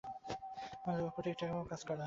আমার 0.77 0.97
লক্ষ্য 0.97 1.17
হলো 1.17 1.25
ঠিকঠাকভাবে 1.27 1.69
কাজটা 1.71 1.85
করা। 1.87 1.99